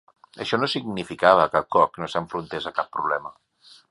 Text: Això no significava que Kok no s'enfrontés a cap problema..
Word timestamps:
Això 0.45 0.57
no 0.61 0.69
significava 0.71 1.43
que 1.55 1.61
Kok 1.77 2.01
no 2.03 2.09
s'enfrontés 2.15 2.67
a 2.69 2.75
cap 2.81 2.93
problema.. 2.99 3.33